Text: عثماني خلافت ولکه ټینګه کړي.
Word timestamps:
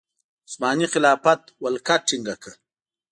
عثماني 0.47 0.85
خلافت 0.93 1.41
ولکه 1.63 1.95
ټینګه 2.07 2.35
کړي. 2.43 2.57